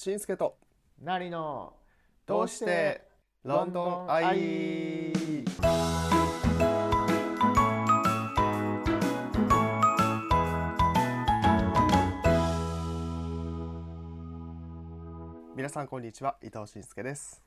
[0.00, 0.56] しんすけと。
[1.02, 1.74] なりの。
[2.24, 3.02] どうして？
[3.44, 5.12] ロンドンアイ。
[15.54, 17.42] 皆さんこんにちは伊藤しんすけです。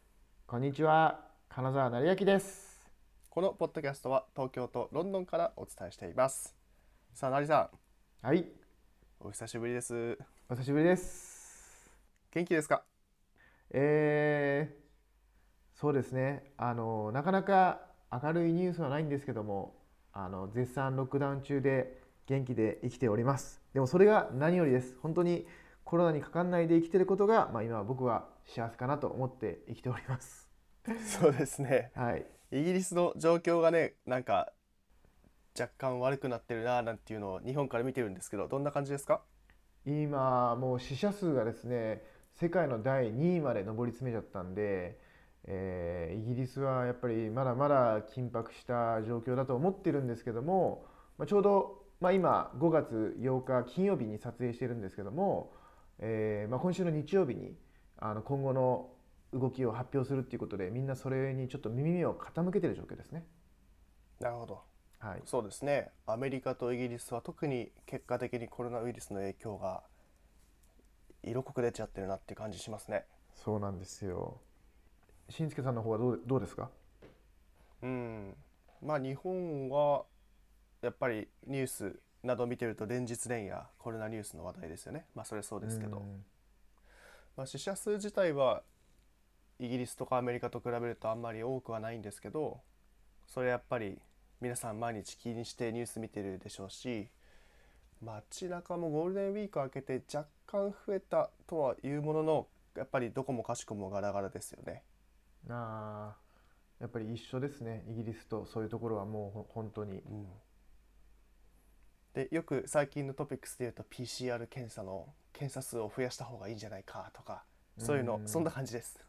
[0.45, 2.87] こんにちは金沢成明です。
[3.31, 6.55] このポッドキャストは東京とロンドンからお伝えしています。
[7.15, 7.71] さあ成さ
[8.21, 8.27] ん。
[8.27, 8.45] はい。
[9.19, 10.19] お久しぶりです。
[10.47, 11.32] お久しぶりです
[12.33, 12.83] 元気ですか？
[13.69, 16.51] えー、そうですね。
[16.57, 19.75] あのなかなか明るいニュースはないんですけども
[20.13, 23.61] あの絶賛ロックダウン中で元気で生きております。
[23.75, 24.97] でもそれが何よりです。
[24.99, 25.45] 本当に
[25.83, 30.49] コロナにかかんないで生きてることが、まあ、今は僕は幸せかなと思って生きております。
[31.05, 31.91] そうですね。
[31.93, 32.25] はい。
[32.49, 34.53] イギリスの状況がねなんか
[35.59, 39.21] 若干悪くなってるななんていうのを日本から見てるんですけどどんな感じですか？
[39.85, 42.01] 今もう死者数がですね
[42.33, 44.99] 世界の第2位まで上り詰めちゃったんで、
[45.45, 50.85] えーイギリスはやっぱりまだまだ緊迫した状況だと思ってるんですけども、
[51.17, 55.53] まあ、ちょうど、まあ、今5月8日金曜日に撮影してるんですけども、
[55.99, 57.55] えーまあ、今週の日曜日に
[57.97, 58.89] あの今後の
[59.33, 63.25] 動きを発表するっていうことでみんなそれにちょっと耳を傾けてる状況ですね。
[64.19, 64.61] なるほど。
[64.99, 65.91] はい、そうですね。
[66.05, 69.83] アメリカとイギリスは特に結果的にコロナウイルスの影響が
[71.23, 73.05] 色濃く出ちゃってるなって感じしますね。
[73.35, 74.39] そうなんですよ。
[75.29, 76.69] しんすけさんの方はどうどうですか？
[77.81, 78.35] うん。
[78.81, 80.03] まあ日本は
[80.81, 85.05] やっぱりニュースなど見てると連日連夜コロナニュースの話題ですよね。
[85.15, 86.25] まあそれはそうですけど、うん。
[87.35, 88.61] まあ、死者数自体は
[89.59, 92.59] イギリスとかアメリカと比べるとあんまり多くはないんですけど
[93.27, 93.97] それやっぱり
[94.39, 97.07] 皆さん毎日気にしてニュース見てるでしょうし
[98.03, 104.83] 街中もゴールデンウィーク明けて若干増えたとはいうもののやっぱりどこもかしこもガラガラですよね。
[105.49, 107.83] あーやっぱり一緒ですね。
[107.89, 109.97] イギリスとそういうところはもうほ本当に。
[109.97, 110.27] うん。
[112.13, 117.43] でよく最近のトピックスで言うと PCR 検査の検査数を増やした方がいいんじゃないかとか
[117.79, 118.27] そういうのうん。
[118.27, 118.99] そんな感じです。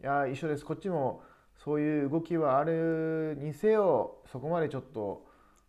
[0.00, 0.64] いやー一緒です。
[0.64, 1.22] こっちも
[1.56, 5.26] そういう動きはあるにせよそこまでちょっと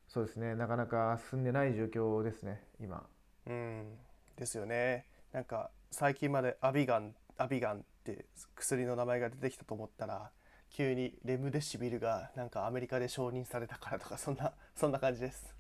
[0.08, 0.54] そうですね。
[0.54, 3.04] なかなか進んでない状況ですね今。
[3.48, 3.98] うん。
[4.36, 5.06] ですよね
[5.36, 8.26] なんか最近までアビガンアビガンって
[8.56, 10.32] 薬の名前が出てきたと思ったら
[10.70, 15.54] 急にレムデシビルがなんかアメリカで承認されたからとかそんなそんな感じです。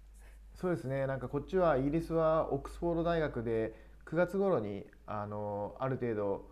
[0.53, 1.06] そうですね。
[1.08, 3.74] なんかこっちはイギリスはオックスフォード大学で
[4.06, 6.50] 9月頃にあのある程度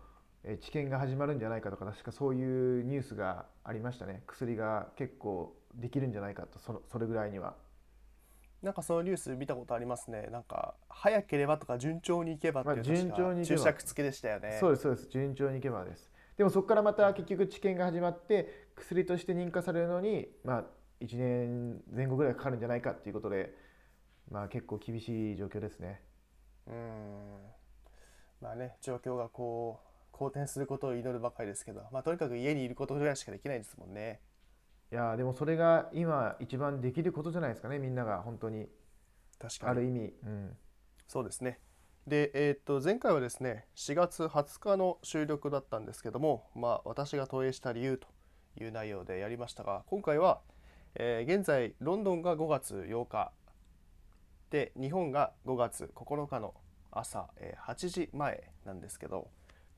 [0.60, 4.22] 治験が始まるんじゃないかとか確かそういうニュースがありましたね。
[4.26, 7.54] 薬が結構できるんじゃないかとそそれぐらいには。
[8.64, 10.28] なんかそのニュース見たことありますね。
[10.32, 14.56] なんか早ければとか順調にいけばっていう順調に注釈付けでしたよね。
[14.58, 15.08] そうですそうです。
[15.08, 16.10] 順調にいけばです。
[16.38, 20.64] でもそこからまた結局治験が始まって薬として認可されるのにまあ
[21.00, 23.54] 1年前後ぐらいかかるんじゃないかっていうことで
[24.30, 26.00] まあ結構厳しい状況ですね。
[26.66, 26.74] うん。
[28.40, 34.20] まあね状況がこう好転することを祈るばかりですけどまあとにかく家にいることぐらいしかできないですもんね
[34.94, 38.68] いやーでもそれが今一番できることじゃないですかねみんなが本当に。
[39.40, 39.70] 確かに。
[39.72, 40.56] ある意味、うん、
[41.08, 41.58] そうですね。
[42.06, 48.06] で、えーっと前回はですね4月20日の収録だったんですけども、まあ、私が投影した理由と
[48.62, 50.42] いう内容でやりましたが今回は、
[50.94, 53.32] えー現在ロンドンが5月8日
[54.50, 56.54] で日本が5月9日の
[56.92, 59.26] 朝、えー8時前なんですけど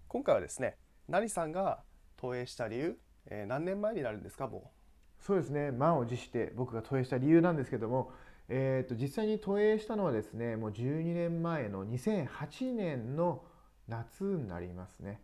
[0.09, 0.77] 今回はですね
[1.09, 1.79] 成さんが
[2.19, 2.99] 投影した理由、
[3.31, 4.73] えー何年前になるんですかも
[5.21, 5.71] そうですね。
[5.73, 8.13] 満を持して僕が投影した理由なんですけども、
[8.49, 13.43] えー、と実際に投影したのはですねもう12年前の2008年の
[13.89, 15.21] 夏になりますね。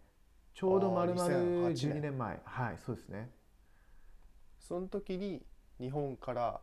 [0.54, 2.18] ちょうど丸々あー2008 12年。
[2.18, 2.40] 前。
[2.44, 3.30] はいそうですね。
[4.60, 5.44] うその時に
[5.80, 6.60] 日本から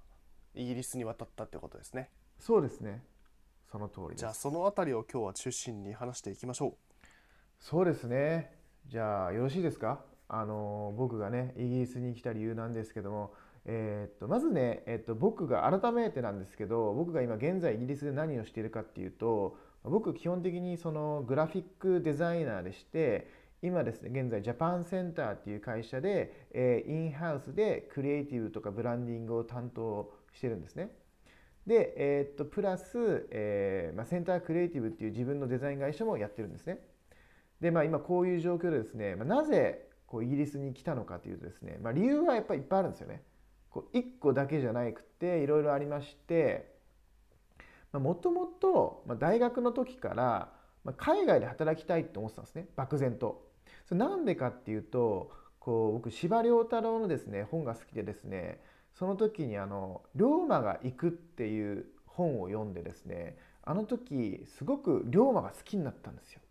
[0.54, 2.10] イギリスに渡ったってことですね。
[2.38, 3.04] そうですね。
[3.72, 4.20] その通りです。
[4.20, 6.76] じゃあそのあたりを今日は中心に話していきましょ
[7.60, 8.52] そうですね。
[8.88, 10.04] じゃあよろしいですか？
[10.30, 13.34] あの僕がねイギリスに来た理由なんですけども
[13.66, 23.28] えーっとまずね、えっと僕が改めてなんですけど僕が今現在イギリスで何をしているかっていうと僕基本的にそのグラフィックデザイナーでして
[23.62, 30.92] 今ですね現在ジャパンセンターっていう会社で、えーインハウスでクリエイティブとかブランディングを担当してるんですね。
[31.68, 36.80] で、えーっとプラス、えーまあ、センタークリエイティブっていう自分のデザイン会社もやってるんですね。
[37.60, 43.24] でまあ今こういう状況でですね、まあ、なぜこうイギリスに来たのかというとですね、まあ、理由はやっぱりいっぱいあるんですよね。
[43.70, 46.74] こう1個だけじゃなくていろいろありまして
[47.94, 50.52] もともと大学の時から
[50.84, 53.48] ま、海外で働きたいって思ってたんですね漠然と。
[53.86, 58.62] それなんでかっていうとこう僕司馬遼太郎のですね本が好きでですね
[58.94, 66.42] その時にあの「龍馬が行く」っていう本を読んでですねあの時すごく龍馬が好きになったんですよ。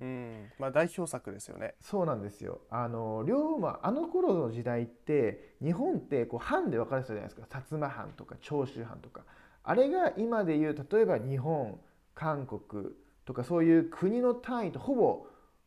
[0.00, 0.50] うん。
[0.58, 1.74] まあ、代表作ですよね。
[1.80, 2.60] そうなんですよ。
[2.70, 7.46] あの龍馬あの頃の時代って日本ってこう藩で分かれてたじゃないですか。
[7.46, 9.22] 薩摩藩とか長州藩とか。
[9.62, 11.78] あれが今でいう例えば日本
[12.14, 12.92] 韓国
[13.24, 15.26] とかそういう国の単位とほぼ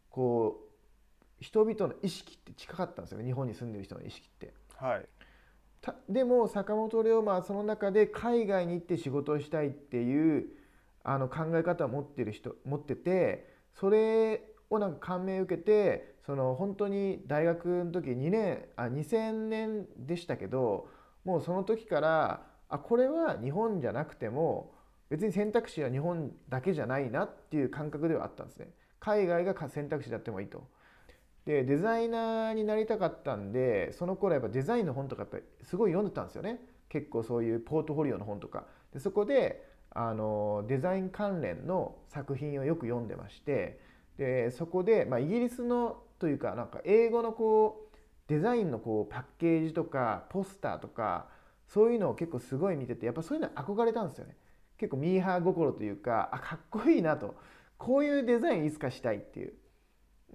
[0.09, 0.59] こ
[1.39, 3.19] う人々の意識って近かったんですよ。
[3.19, 4.53] ね日本に住んでる人の意識って。
[4.77, 5.05] はい。
[6.09, 10.47] でも坂本龍馬はその中で海外に行って仕事をしたいっていう
[11.03, 20.87] あの考え方を持ってる人持っててそれをなんか感銘受けてその本当に大学の時2年あ2000年でしたけど
[21.25, 24.73] もうその時からあこれは日本じゃなくても
[25.09, 28.69] 別に選択肢は日本だけじゃないなっていう感覚ではあったんですね。
[28.99, 30.67] 海外が選択肢であってもいいと。
[31.45, 43.79] でデザイナーになりたかったんでその頃やっぱデザインの本とかやってすごい読んでたんですよね結構そういうポートフォリオの本とかでそこであのデザイン関連の作品をよく読んでまして
[44.17, 47.97] でそこで、まあ、イギリスのというかなんか英語のこう
[48.27, 51.27] デザインのこうパッケージとかポスターとか
[51.67, 54.35] そういうのを結構すごい見ててやっぱそういうの憧れたんですよね
[54.77, 57.35] 結構ミーハー心というかあかっこいいなと
[57.77, 59.53] こういうデザインいつかしたいっていう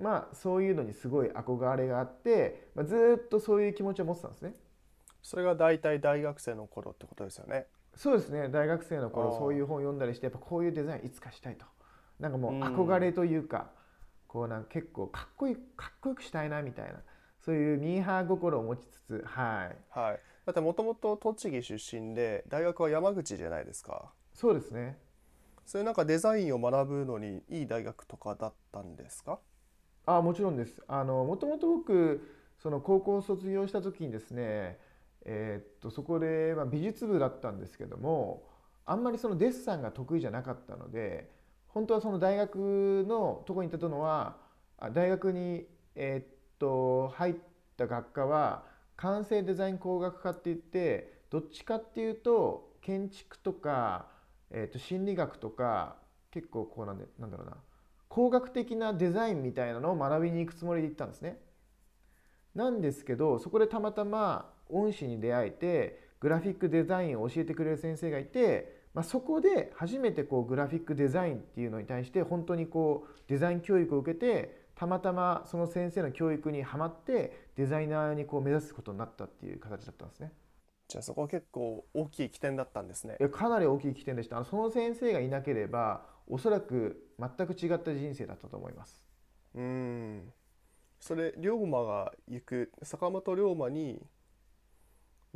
[0.00, 4.54] まあそういうのにすごい憧れがあって、まあ、ずっとそういう気持ちを持ってたんですね。
[5.22, 7.66] それが大体大学生の頃ってことですよね。
[7.98, 8.48] そうですね。
[8.48, 11.66] 大学生の頃そういう本を読んだりしてやっぱこういうデザインいつかしたいと。
[12.20, 13.70] なんかもう憧れというか、
[14.28, 17.00] こうなんか結構かっこいいかっこよくしたいなみたいな。
[17.44, 24.12] そういうミーハー心を持ちつつはい、はい、だってもともと栃木出身で大学は山口じゃないですか。
[24.32, 24.96] そうですね。
[25.66, 29.40] そういうなんかデザインを学ぶのにいい大学とかだったんですか？
[30.06, 30.80] あもちろんです。
[30.86, 32.20] あのもともと僕
[32.58, 34.78] その高校を卒業した時にですね、
[35.30, 38.48] えー、っとそこで、まあ、美術部だったんですけども
[38.86, 41.30] あんまりそのデッサンが得意じゃなかったので
[41.68, 44.38] 本当はその大学のとこに行ったのは
[44.94, 47.34] 大学に、えー、っと入っ
[47.76, 48.64] た学科は
[48.96, 54.06] 完成デザイン工学科って言ってどっちかっていうと建築とか、
[54.50, 55.96] えー、っと心理学とか
[56.30, 57.58] 結構こうなんでなんだろうな
[58.08, 61.38] 工学的なデザインみたいなのを学びに行くつもりで行ったんですね。
[62.54, 80.32] なんですけどそこでたまたま恩師に出会えてグラフィックデザインを教えてくれる先生がいて、まあ、そこで初めてこうグラフィックデザインっていうのに対して本当にこうデザイン教育を受けてたまたまその先生の教育にはまってデザイナーにこう目指すことになったっていう形だったんですね。
[80.86, 83.16] じゃあそこは結構大きい起点だったんですね。
[83.30, 84.42] かなり大きい起点でした。
[84.44, 89.04] その先生がいなければおそらく全く違った人生だったと思います。
[89.54, 90.32] うん
[91.00, 94.00] それ龍馬が行く坂本龍馬に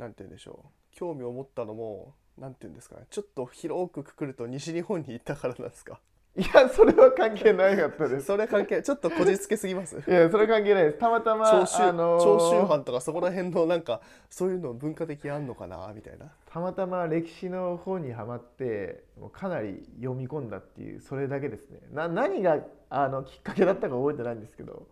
[0.03, 0.67] 何て言うんでしょう。
[0.91, 3.03] 興味を持ったのも何て言うんですかね。
[3.09, 5.99] ちょっと広くくくると西日本に行ったからなんですか。
[6.35, 8.25] いやそれは関係ないかったです。
[8.25, 10.03] それ関係ちょっとこじつけすぎます。
[10.05, 10.97] いやそれ関係ないです。
[10.97, 16.25] たまたま長州,、あのー、長州藩とかそこら辺のなんかそういうの文化的あんのかなみたいな。
[16.51, 21.79] たまたま歴史の本にはまってもうかなり読み込んだっていうそれだけですね。
[21.91, 22.59] な何が
[22.89, 24.87] あのきっかけだったか覚えてないんですけど。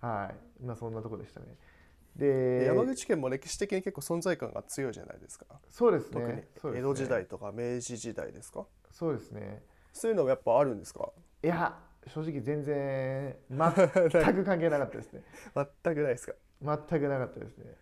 [0.00, 0.30] は
[0.62, 0.64] い。
[0.64, 1.46] まあそんなとこでしたね
[2.16, 5.46] で山口県も歴史的に結構存在感が強いじゃないですか。
[5.68, 6.48] そうですね。
[6.60, 6.78] 特に。
[6.78, 8.66] 江戸時代とか明治時代ですか？
[8.92, 9.62] そうですね。
[9.92, 11.10] そういうのもやっぱあるんですか？
[11.42, 13.70] いや正直全然全
[14.34, 15.22] く関係なかったですね。
[15.82, 16.34] 全くないですか？
[16.62, 17.74] 全くなかったですね。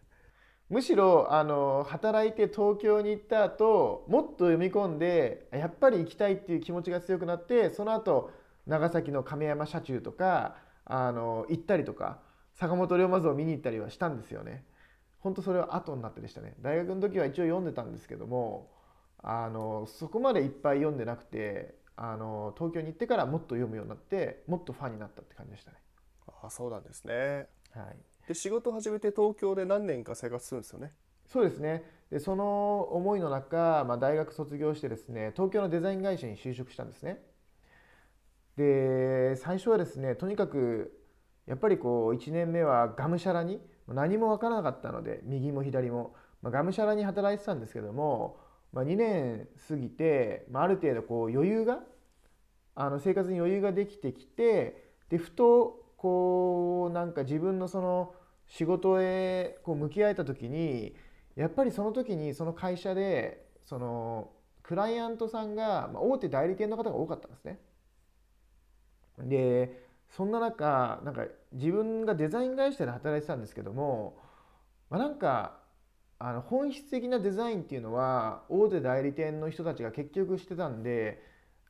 [0.70, 8.30] むしろあの働いて東京に行った後もっと読み込んでやっぱり行きたいっていう気持ちが強くなってその後
[8.66, 12.20] 長崎の亀山社中とかあの行ったりとか
[12.62, 14.64] 坂本龍馬像を見に行ったりはしたんですよね。
[15.18, 16.54] 本当それは後になってでしたね。
[16.60, 18.70] 大学の時は一応読んでたんですけども
[19.18, 25.78] あのそこまでいっぱい読んでなくてあの東京に行ってからもっと読むようになってもっとファンになったって感じでしたね。
[26.40, 27.48] あそうなんですね。
[27.74, 27.96] はい、
[28.28, 30.92] で仕事始めて東京で何年か生活するんですよね？
[31.26, 37.24] そうですねでその思いの中、まあ、大学卒業してですね東京のデザイン会社に就職したんですね。
[38.56, 41.01] で最初はですねとにかく
[41.46, 48.36] やっぱりこう1年目はがむしゃらに何も分からなかったので右も左も、まあ、がむしゃらに働いてたんですけども
[48.72, 51.80] まあ、2年過ぎて、まあ、ある程度こう余裕が
[52.74, 58.14] あの生活に余裕ができてきてでふとこうなんか自分のその
[58.46, 60.94] 仕事へこう向き合えた時に
[61.36, 64.30] やっぱりその時にその会社でその
[64.62, 67.60] クライアントさんが、まあ、大手代理店の方が多かったんですね。
[69.18, 69.81] で
[70.16, 74.18] そんな中なんか自分がデザイン会社で働いてたんですけども、
[74.90, 75.58] まあ、なんか
[76.18, 81.22] あの本質的なデザインっていうのは大手代理店の人たちが結局してたんで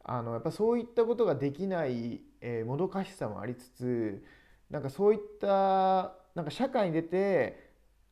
[0.05, 4.25] あのやっぱそういったことができない、えー、もどかしさもありつつ
[4.71, 7.71] なんかそういったなんか社会に出て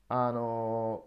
[0.09, 1.05] あの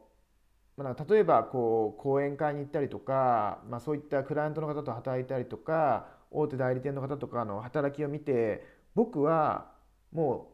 [0.75, 8.65] まあ、例えばこう講演会に行ったりとか、まあ、そういったクライアントの方と働いたりとか大手代理店の方とかの働きを見て
[8.96, 9.72] 僕は
[10.12, 10.54] もう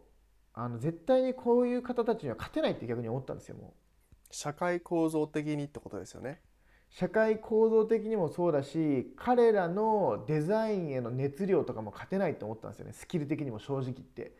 [0.53, 4.33] あの絶対にこういう方たちには勝てないって逆に思ったんですよもう。
[4.33, 6.41] 社会構造的にってことですよね。
[6.89, 12.93] 社会構造的にもそうだし彼らのデザインへの熱量とかも勝てないと思ったんですよね。
[12.93, 14.35] スキル的にも正直言って。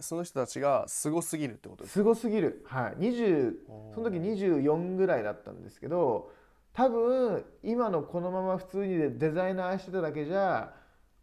[0.00, 2.64] その人たちがすごすぎるってことですすごすぎる。
[2.66, 2.96] はい。
[2.98, 3.54] 20
[3.94, 6.30] その時24ぐらいだったんですけど
[6.72, 10.72] 多分今のこのまま普通にデザイナーしてただけじゃ、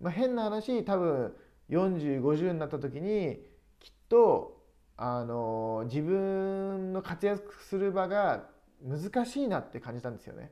[0.02, 1.34] まあ、変な話多分
[1.70, 3.40] 4050になった時に
[3.80, 4.64] きっと
[4.98, 8.48] あの自分の活躍する場が
[8.84, 10.52] 難しいなって感じたんですよね。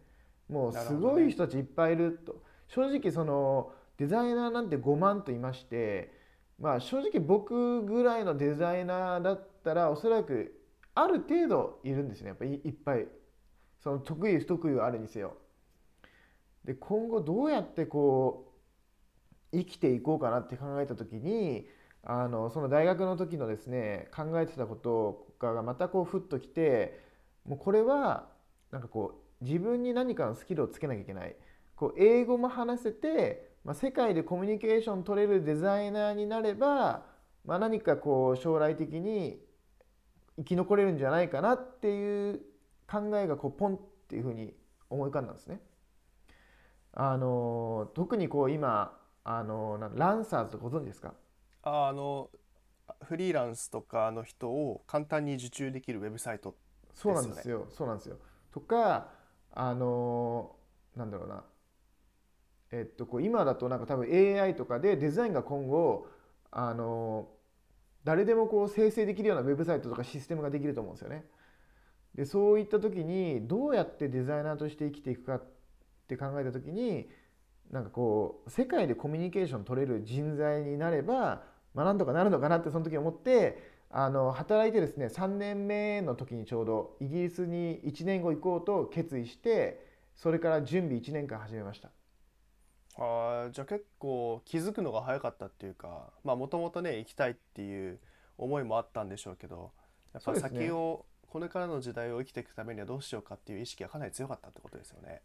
[0.49, 6.11] もうすごい人たちいっぱいいると、ね、正直そのデザイナーなんて5万といまして
[6.59, 10.59] まあ正直僕ぐらいのデザイナーだったらおそらく
[10.95, 13.07] ある程度いるんですねやっぱりいっぱい
[13.79, 15.37] その得意不得意はあるにせよ。
[16.65, 18.52] で今後どうやってこう
[19.53, 21.67] 生きていこうかなって考えた時に
[22.03, 26.99] あのその大学の時のですね考えてたことがまたこうふっときて
[27.45, 28.27] もうこれは
[28.71, 31.35] なんかこう自分に何かのスキルをつけなきゃいけない
[31.75, 37.05] こう英語も話せて、まあ、世界でコミュニケーション取れるデザイナーになれば、
[37.45, 39.39] まあ、何かこう将来的に
[40.37, 42.41] 生き残れるんじゃないかなっていう
[42.89, 44.53] 考えがこうポンっていうふうに
[44.89, 45.61] 思い浮かんだんですね。
[46.95, 51.13] あの特にこう今あのランサーズご存知ですか？
[51.63, 52.29] ああの
[53.03, 56.55] フリーランスとかの人を簡単に受注できるウェブサイト
[56.93, 57.67] そうなんですよ。
[57.69, 58.17] そうなんですよ。
[58.51, 59.09] とか
[59.53, 60.55] あの
[60.95, 61.43] なんだろうな。
[62.71, 66.07] えっとこう今だとなんか多分 AI とかでデザインが今後
[66.51, 67.29] あの
[68.03, 71.25] 誰でもこう生成できるようなウェブサイトとかシステムができると思うんですよね。
[72.15, 75.43] でそういった時にどうやってデザイナーとして生きていくかっ
[76.07, 77.09] て考えた時に
[77.73, 81.41] なんかこう世界でコミュニケーション取れる人材になれば、
[81.73, 91.89] まあ、なんとかなるのかなってその時思ってあの働いてですね3年目の時にちょうどイギリスに1年後行こうと決意してそれから準備1年間始めました
[92.99, 97.99] あじゃあ結構気づくのが早かったっていうかまあもともとね行きたいっていう
[98.37, 99.71] 思いもあったんでしょうけど
[100.13, 105.21] やっぱ先を、ね、これからの時代を生きていくためにはどうしようかっていう意識がかなり強かったってことですよね。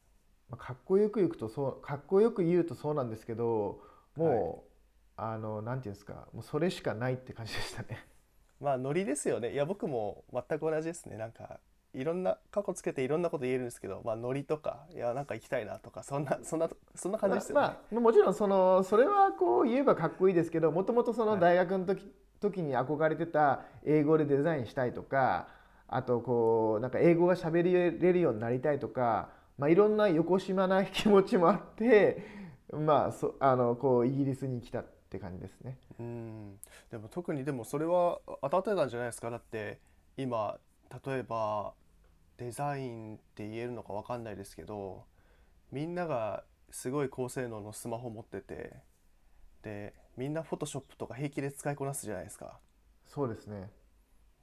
[0.57, 3.81] かっこよく言うとそうかっこよく言うとそうなんですけど
[4.17, 4.65] も
[5.19, 8.07] う、はい、あのなんていうんですかもうそれしかないって感じでしたね。
[8.61, 11.61] まあノリですよねいや僕も全く同じですねなんか
[11.95, 17.61] いろんな過去つけていろんなこと言えるんですけど、まあ、ノリとかいやなんか行きたいなとかそんなそんなそんな感じですよね。
[17.61, 25.49] まあ、もちろんそのそれはこう言えばかっこいいですけどもともとその大学の時はい、時に憧れてた英語でデザインしたいとか
[25.89, 32.25] あとこうなんか英語が喋れるようになりたいとか、まあ、いろんな横島な気持ちもあって
[32.73, 35.79] まあそあのこうイギリスに来たって感じですね。
[35.99, 36.59] うん。
[36.91, 39.31] でも特にでもそれは当たってたんじゃないですか？
[39.31, 39.81] だって
[40.17, 40.59] 今
[41.05, 41.73] 例えば
[42.37, 45.05] デザインって言えるのか分かんないですけど
[45.73, 48.75] みんながすごい高性能のスマホ持ってて
[49.63, 52.61] でみんなフォトショップとか平気で使いこなすじゃないですか。
[53.07, 53.71] そうですね。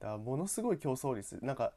[0.00, 1.72] だからものすごい競争率なんか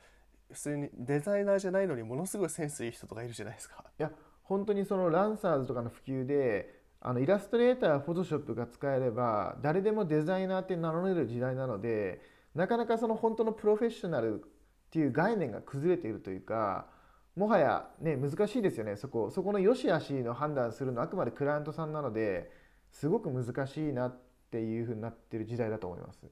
[0.51, 3.83] 普通にデザイナーじゃないのにものすごいセンスいい人とかいるじゃないですか。
[3.99, 4.11] いや
[4.43, 12.21] 本当にそのランサーズとかの普及であのイラストレーターフォトショップが使えれば誰でもデザイナーって名乗れる時代なので
[12.55, 14.43] なかなかその本当のプロフェッショナルっ
[14.89, 16.87] ていう概念が崩れているというか
[17.35, 18.95] もはやね難しいですよね。
[18.95, 22.51] そこそこの良し悪しの判断するのはあくまでクライアントさんなので
[22.91, 24.19] すごく難しいなっ
[24.51, 26.25] ていうふうになってる時代だと思います。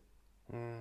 [0.52, 0.76] うん。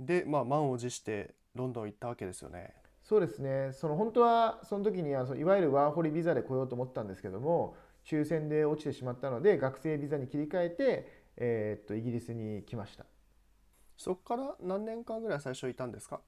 [0.00, 2.74] でまあ満を持してロンドン行ったわけですよね。
[3.02, 3.72] そうですね。
[3.72, 13.04] その本当はその時にはいわゆるワーホリビザで来ようと思ったんですけども抽選で落ちてしまったので学生ビザに切り替えて、えー、っとイギリスに来ました。
[13.96, 16.20] そこから何年間ぐらい最初いたんですか？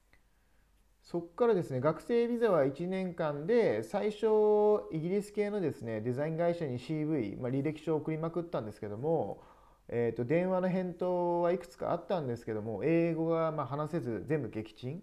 [1.03, 4.27] そこからですね学生ビザは1年間で最初
[4.91, 9.41] イギリス系のですねデザイン会社に CV、まあ、履歴書を送りまくったんですけども、
[9.87, 15.01] えー、と電話の返答はいくつかあったんですけども英語がま話せず全部撃沈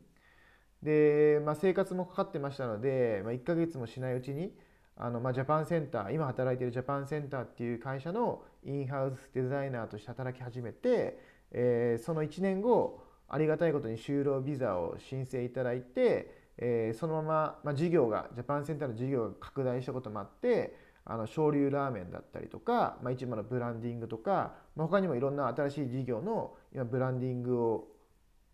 [0.83, 4.53] で、まあ、生活もかかってましたので、まあ、1ヶ月もしないうちに
[4.97, 11.19] あの、まあ、ジャパンセンター今働いているジャパンセンターっていう会社のインハウスデザイナーとして働き始めて、
[11.53, 27.89] えー、その1年後ありがたいことに就労ビザを申請いただいて、えー、そのまま、まあ、事業がジャパンセンターの事業が拡大したこともあってあの昇竜ラーメンだったりとか、まあ、一部のブランディングとか、まあ、他にもいろんな新しい事業の今ブランディングを、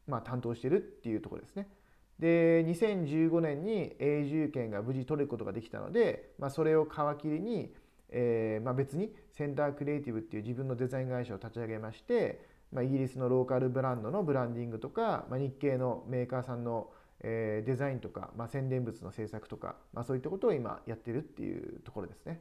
[0.07, 1.69] まあ、担当してるっていうところですね。
[2.19, 7.75] で2015年に永住権が無事取ることができたので、まあ、それを皮切りに、
[8.11, 16.91] えーまあ、別にセンタークリエイティブっていう自分のデザイン会社を立ち上げまして、まあ、イギリスのローカルブランドのブランディングとか、まあ、日系のメーカーさんの、
[17.21, 22.41] えー、デザインとか、まあ、宣伝物の制作とか、まあ、そういったことを今やってるっていうところですね。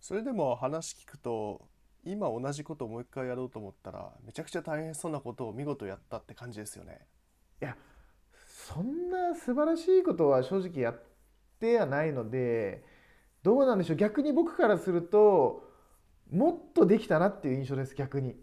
[0.00, 1.68] それでも話聞くと
[2.04, 7.00] 今同じことをもう一回やろうと思ったらめちゃくちゃ大変そうなことを見事やったって感じですよね。
[7.60, 7.76] いや
[8.68, 11.02] そんな素晴らしいことは正直やっ
[11.58, 12.84] てはないので
[13.42, 15.64] どうなんでしょう逆に僕からすると
[16.30, 18.36] もっとできたなっていう印象です逆に。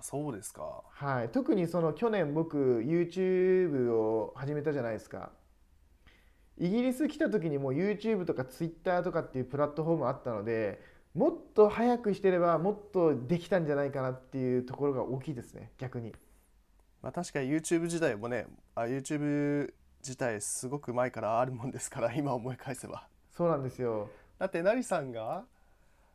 [0.00, 5.30] そうですか、はい、特にその去年僕 YouTube を始めたじゃないですか
[6.58, 10.80] イギリス来た時にもう YouTube とか Twitter とかっていうプラットフォームあったので
[11.14, 16.12] もっと早くしてればもっとできたんじゃないかなっていうところが大きいですね逆に。
[17.02, 23.08] まあ、確かに YouTube 時代もねあ YouTube 自体すごく前からあるもんですから 今思い返せば。
[23.30, 24.08] そうなんですよ。
[24.38, 25.44] だって成さんが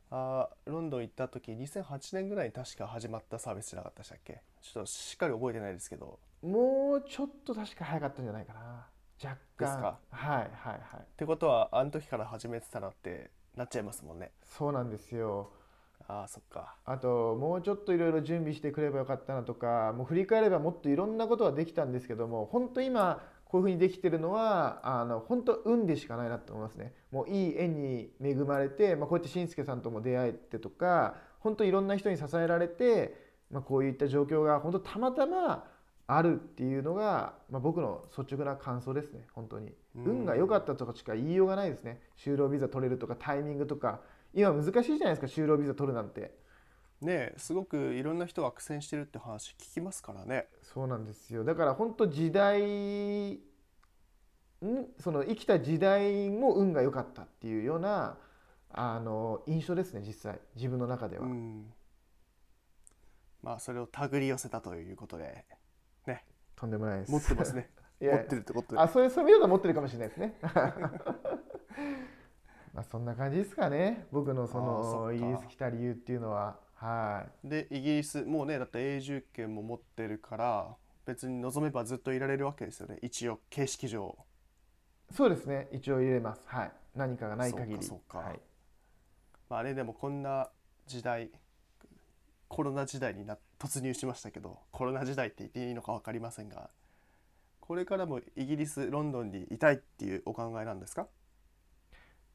[0.09, 4.41] あロンドン行った時2008年ぐらいに確か始まったサービスじゃなかったでしたっけ？
[4.61, 6.19] ちょっとしっかり覚えてないですけど。
[6.41, 8.87] もうちょっと確か早かったんじゃないかな。
[9.23, 9.65] 若干。
[9.65, 9.99] ですか？
[10.11, 10.79] はいはいはい。
[11.01, 14.31] ってことはあの時から始めてたらってなっちゃいますもんね。
[14.43, 15.51] そうなんですよ
[16.07, 16.75] ああそっか。
[16.85, 26.93] あともうちょっといろいろ準備してくればよかったなとかもう振り返ればもっといろんなことはできたんですけども本当今こういうふうにできてるのはあの本当運でしかないなと思いますね。
[27.11, 33.15] もういい縁に恵まれて、まあ、こうやってしんすけさんとも出会えてとか本当いろんな人に支えられて、
[33.51, 35.65] まあ、こういった状況が本当たまたま
[36.09, 39.27] あるっていうのが、まあ、僕の率直な感想ですね。
[39.33, 39.73] 本当に。
[39.95, 42.01] 運が良かったとかしか言いようがないですね。
[42.17, 43.99] 就労ビザ取れるとかタイミングとか
[44.37, 46.31] 今難しいじゃないですか就労ビザ取るなんて。
[47.01, 50.47] ねすごくいろんな人が苦戦してるって話聞きますからね。
[50.61, 51.43] そうなんですよ。
[51.43, 52.61] だから本当時代
[53.33, 53.39] ん？
[54.99, 58.17] その生きた時代も運が良かったっていうような
[58.69, 60.39] あの印象ですね実際。
[60.55, 61.27] 自分の中では、
[63.41, 65.45] まあそれを手繰り寄せたということで。
[66.05, 66.25] ね。
[66.55, 67.11] とんでもないです。
[67.11, 67.71] 持ってますね。
[67.99, 68.81] 持ってるってことで。
[68.81, 70.35] あそういうそういう意味では持ってるかもしれないですね
[72.73, 74.05] まあそんな感じですかね。
[74.11, 76.57] 僕のそのイギリス来た理由っていうのは。
[76.75, 77.49] はい。
[77.49, 80.75] でイギリスもうねだって永住権も持ってるから
[81.05, 82.99] 別に望めばずっといられるわけですよね。
[83.01, 84.17] 一応形式上。
[85.11, 85.67] そうですね。
[85.71, 86.41] 一応入れます。
[86.45, 86.71] はい。
[86.95, 87.83] 何かがない限り。
[87.83, 88.39] そうかはい、
[89.49, 90.49] まあねでもこんな
[90.87, 91.31] 時代
[92.47, 96.69] コロナ時代にな突入しましたけどコロナ時代って言っていいのか分かりませんが
[97.59, 101.07] これからもイギリスロンドンにいたいっていうお考えなんですか？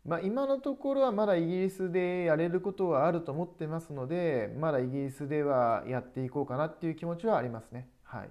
[0.04, 7.88] まあ、今のところはまだイギリスでやれることはあると思ってますのでまだイギリスではやっていこうかなっていう気持ちはありますね。
[8.02, 8.30] はい、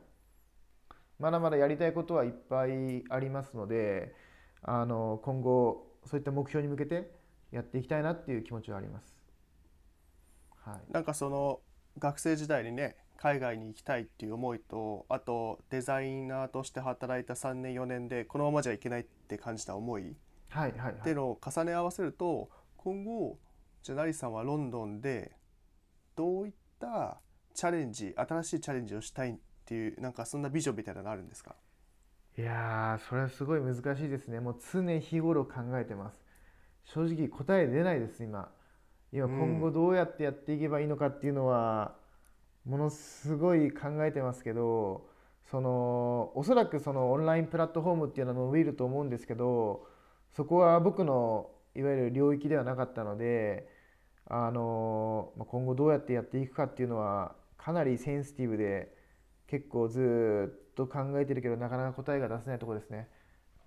[1.18, 4.14] まだまだやりたいことはいっぱいありますので
[4.62, 7.10] あの今後そういった目標に向けて
[7.52, 9.16] やっていきたいなっていう気持ちはあります。
[10.66, 11.62] はい、なんかその
[11.98, 20.16] 学生時代にね海外に行きたいっていう思いとあとデザイナーとして働いた3年4年でこのままじゃいけないって感じた思い
[20.52, 23.40] はいはいはい、っていうのを重ね合わせると今後
[23.82, 25.32] じゃあ成さんはロンドンで
[26.16, 27.20] どういった
[27.54, 29.36] チャレンジ新しいチャレンジをしたいっ
[29.66, 31.56] ていうなんかそんなビジョンみたいなのあるんですか？
[32.38, 34.40] いやそれはすごい難しいですね。
[34.40, 36.18] もう常日頃考えてます。
[36.84, 38.52] 正直答え出ないです今。
[39.12, 41.96] 今今後どうやってやっていけばいいのかっていうのは
[42.66, 45.10] ものすごい考えてますけど
[45.50, 49.86] そのおそらくそのオンラインプラットフォームっていうのは伸びると思うんですけど
[50.32, 53.68] そこは僕のいわゆる領域ではなかったので
[54.26, 58.94] あの今後どうやってやっていくかっていうのはかなりセンシティブで
[59.48, 63.10] 結構ずっと考えてるけどなかなか答えが出せないところですね。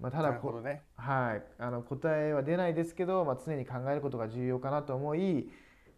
[0.01, 5.49] まあ、ただこ、ね、はい、あの答えは出ないですけど、まあ、常に考えることが重要かなと思い、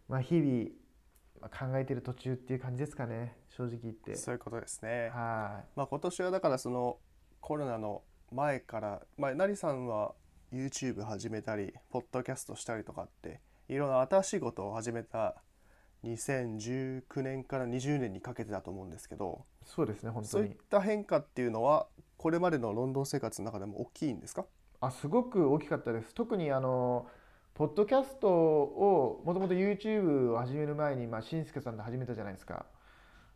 [0.07, 0.69] まあ、日々
[1.49, 3.35] 考えてる途中っていう感じですかね。
[3.49, 4.15] 正直言って。
[4.15, 5.09] そういうことですね。
[5.13, 6.97] はい、まあ、今年はだからその
[7.41, 10.13] コロナの前から、まあ、成さんは
[10.53, 15.35] YouTube 始めたりポッドキャストしたりとかっていろんな新しいことを始めた
[16.05, 24.45] 2019年から20年にかけてだと思うんですけどそうですね本当そういった変化っていうのはこれまでのロンドン生活の中でも大きいんですか？
[24.79, 26.13] あすごく大きかったです。
[26.13, 27.07] 特にあの
[27.53, 32.65] ポッドキャストをもともと YouTube を始める前に、まあ、しんすけさんで始めたじゃないですか。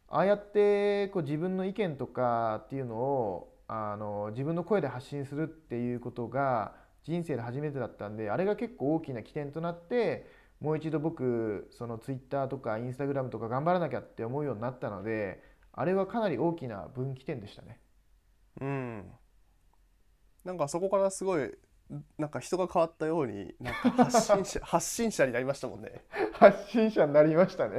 [0.08, 10.27] ああやってこう自分の意見とかっていうのをあの自分の声で発信するっていうことが人生で初めてだったんであれが結構大きな起点となって
[10.59, 15.41] もう一度僕その Twitter とか Instagram とか頑張らなきゃって思うようになったので
[15.73, 17.79] あれはかなり大きな分岐点でしたね。
[18.59, 19.11] うん
[20.43, 21.51] なんかそこからすごい
[22.17, 26.03] なんか人が変わったようになんか発信者 発信者になりましたもんね。
[26.33, 27.75] 発信者になりましたね、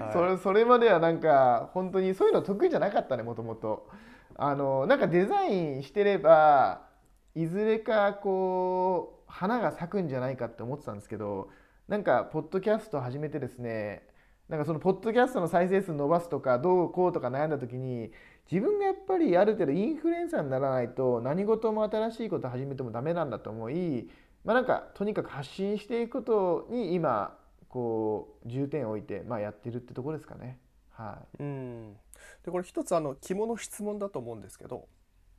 [0.00, 3.88] はいそれそれまではなんか本当にそういうの得意じゃなかったねもともと
[4.34, 6.88] あのなんかデザインしてれば
[7.34, 11.48] いずれかこう花が咲くんじゃないかって思ってたんですけど
[11.88, 14.06] なんかポッドキャスト始めてですね
[14.48, 18.12] なんかそのポッドキャストの再生数伸ばすとかどうこうとか悩んだ時に
[18.50, 24.08] 自分がやっぱりある程度インフルエンサーにならないと何事も新しいこと始めてもダメなんだと思い
[24.44, 30.60] まあなんかとにかく発信していくことに今こう重点を置いて、まあ、やってるってところですかね。
[30.90, 31.96] はい、うん。
[32.44, 34.86] でこれ一つあの肝の質問だと思うんですけど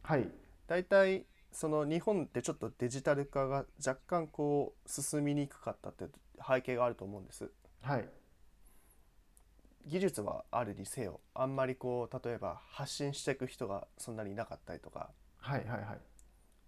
[0.03, 0.29] はい、
[0.67, 6.05] 大体その日本ってちょっとデジタル化が若干こう進みにくかったって
[6.45, 7.49] 背景があると思うんです。
[7.81, 8.09] はい、
[9.85, 15.99] 技術はあるにせよあんまりこう例えば発信していく人がそんなにいなかったりとかはい、はい、はい。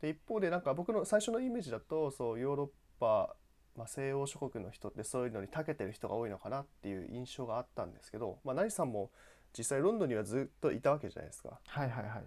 [0.01, 3.35] で一方でなんか僕の最初のイメージだとそうヨーロッパ、
[3.75, 9.11] まあ、西欧諸国の人ってそういうのに長けてる人が多いのかなっていう印象があったんですけど、まあ、成さんも
[9.57, 11.59] 実際ロンドンにはずっといたわけじゃないですか。
[11.65, 12.23] はい、はい、はい。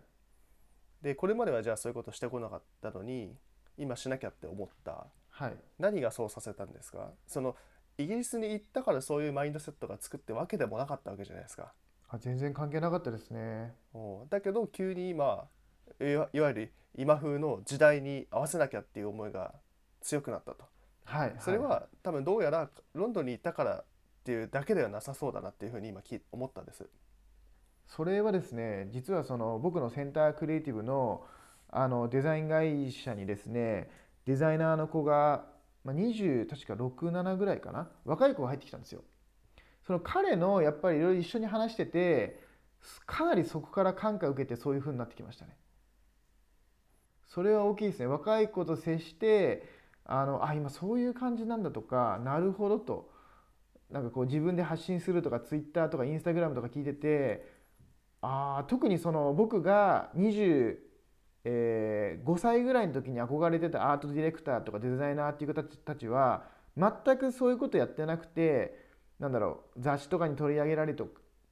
[1.03, 3.35] でこれまではじゃあそういうことしてこなかったのに
[3.79, 7.13] 今しなきゃって思ったはい、何がそうさせたんですか？
[7.27, 7.57] その
[7.97, 11.73] イギリスに行ったからそういうマインドセットが作ってわけでもなかったわけじゃないですか。
[12.09, 13.75] あ全然関係なかったですね。
[13.95, 15.47] おだけど急に今
[16.01, 19.55] いわいわゆる今風の時代に合わせなきゃっていう思いが
[20.03, 20.65] 強くなったと。
[21.05, 23.85] はい、それは多分どうやらロンドンに行ったからっ
[24.25, 26.87] ていうだけではなさそうだなっていうふうに今き思ったんです。
[27.97, 31.25] それはですね実はその僕のセンタークリエイティブの
[31.73, 33.91] あのデザイン会社にですね
[34.27, 35.45] デザイナーの子が、
[35.85, 39.03] まあ、20確か67ぐらいかな若い子が入ってきたんですよ。
[39.87, 42.41] その彼のやっぱりいろいろ一緒に話してて
[43.07, 45.57] かなりそこから感化を受けてそういう風になってきましたね。
[47.27, 49.65] それは大きいですね若い子と接して
[50.05, 53.11] あのあ今そういう感じなんだとかなるほどと
[53.91, 57.60] なんかこう自分で発信するとかツイッターとかインスタグラムとか聞いてて
[58.23, 60.77] あー特にその僕が25
[62.39, 66.45] 歳ぐらいの時に憧れてたアートディレクターとかデザイナーっていう方たちは
[66.77, 70.95] 全くそういうことやってなくてなんだろう雑誌とかに取り上げられ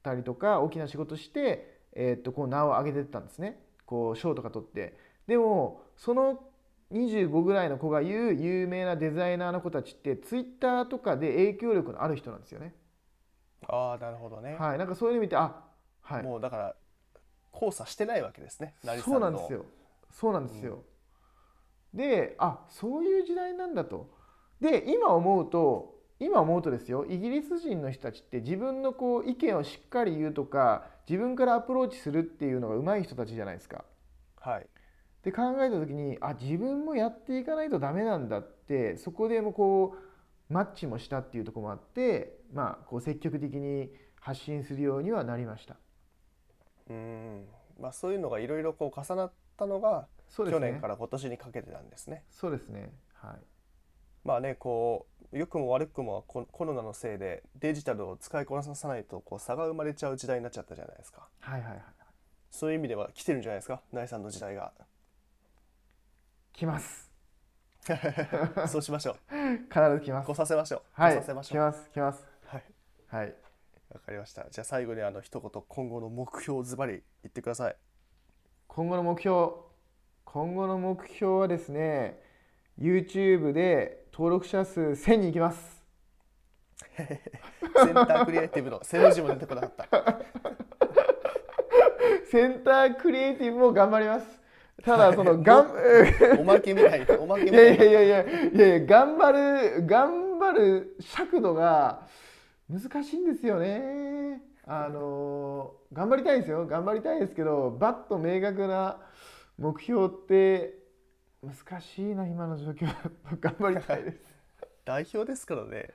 [0.03, 3.61] たりとか大きな仕事して、えーっとこう名を上げてったんですね。
[3.85, 4.97] こう賞とか取って。
[5.27, 6.39] でもその
[6.91, 12.73] 25ぐらいの子が言う有名なデザイナーの子たちってツイッターとかで影響力のある人なんですよね。
[13.67, 14.55] ああなるほどね。
[14.59, 15.68] はいなんかそういうの見てあ
[16.09, 16.75] はいもうだから
[17.53, 18.73] 交差してないわけですね。
[19.03, 19.65] そうなんですよ
[20.11, 20.83] そうなんですよ、
[21.93, 24.09] であそういう時代なんだと
[24.59, 33.85] で今思うと今思うとですよイギリス人の人たちって自分のこう意見をしっかり言うとか自分からアプローチするっていうのが上手い人たちじゃないですか。
[34.39, 34.67] はい。
[35.23, 39.95] で考えた時にあ自分もやっていかないとダメなんだってそこでもこ
[40.49, 45.77] うマッチもしたっていうところもあってまあこう積極的に発信するようにはなりました。
[46.89, 47.47] うん。
[47.79, 50.05] まあそういうのがいろいろこう重なったのが、ね
[50.51, 52.23] 去年から今年にかけてなんですね。
[52.29, 53.37] そうですねはい
[54.23, 61.27] まあねこう良くも悪くもココロナのせいでデジタルを使いこなさないとこう差が生まれちゃう時代になっちゃったじゃないですか。
[61.39, 61.81] はいはいはい
[62.51, 63.81] そういう意味では来てるんじゃないですか？
[63.91, 64.71] ナイさんの時代が。
[66.53, 67.09] 来ます
[68.67, 69.15] そうしましょ
[69.71, 70.23] 必ず来まう。
[70.23, 70.81] す来させましょう。
[70.91, 71.57] はい来させましょう。
[71.57, 72.63] 来ます来ますはい。
[73.07, 73.35] はい
[73.93, 74.45] わかりました。
[74.51, 77.75] じゃあ最後にあの一言今後の目標をズバリ言ってください。
[78.67, 79.51] 今後の目標
[80.25, 82.19] 今後の目標はですね
[82.79, 85.83] YouTube で登録者数1000人いきます
[86.95, 90.19] センタークリエイティブの背の字も出てこなかった。
[92.29, 94.39] センタークリエイティブも頑張ります
[94.83, 95.71] ただその がん
[96.39, 97.19] おまけみたいな。
[97.19, 97.83] おまけみたいな。
[97.83, 102.07] いやいやいやいやいや頑張る頑張る尺度が
[102.69, 104.41] 難しいんですよね。
[104.65, 106.67] あの頑張りたいですよ。
[106.67, 108.97] 頑張りたいですけどバッと明確な
[109.57, 110.75] 目標って
[111.41, 112.87] 難しいな今の状況。
[113.41, 114.19] 頑張りたいです。
[114.85, 115.89] 代表ですからね。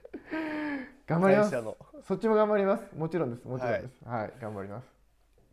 [1.06, 1.56] 頑張ります。
[2.02, 2.96] そっちも頑張ります。
[2.96, 3.46] もちろんです。
[3.46, 4.04] もちろんです。
[4.04, 4.88] はい、頑張ります。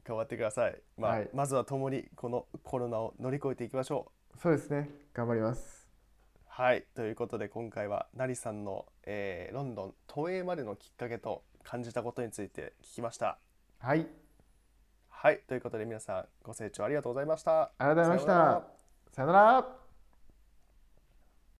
[0.03, 0.81] 頑張ってください。
[0.97, 1.29] まあ、はい。
[1.33, 4.89] まずは共にこのコロナを乗り越えていきましょそうですね。
[5.13, 5.80] 頑張ります
[6.61, 13.39] はいということで今回はなりさんの、えーロンドン都営までのきっかけと感じたことについて聞きました。
[13.79, 14.05] はい。
[15.09, 17.63] はいということで皆さんご清聴ありがとうございました。
[17.63, 18.61] ありがとうございましさようなら。
[18.61, 19.80] たさよなら